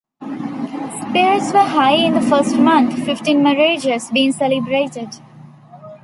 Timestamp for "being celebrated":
4.09-5.09